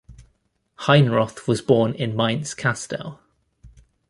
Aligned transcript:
Heinroth 0.87 1.47
was 1.47 1.61
born 1.61 1.93
in 1.93 2.15
Mainz-Kastel. 2.15 3.19